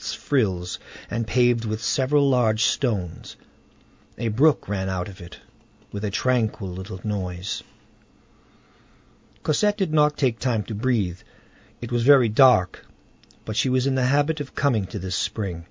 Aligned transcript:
's 0.00 0.12
frills, 0.12 0.80
and 1.08 1.28
paved 1.28 1.64
with 1.64 1.80
several 1.80 2.28
large 2.28 2.64
stones. 2.64 3.36
A 4.18 4.26
brook 4.26 4.68
ran 4.68 4.88
out 4.88 5.06
of 5.08 5.20
it, 5.20 5.38
with 5.92 6.04
a 6.04 6.10
tranquil 6.10 6.66
little 6.70 6.98
noise. 7.04 7.62
Cosette 9.44 9.76
did 9.78 9.92
not 9.92 10.16
take 10.16 10.40
time 10.40 10.64
to 10.64 10.74
breathe. 10.74 11.20
It 11.80 11.92
was 11.92 12.02
very 12.02 12.28
dark, 12.28 12.84
but 13.44 13.54
she 13.54 13.68
was 13.68 13.86
in 13.86 13.94
the 13.94 14.06
habit 14.06 14.40
of 14.40 14.56
coming 14.56 14.86
to 14.86 14.98
this 14.98 15.14
spring. 15.14 15.66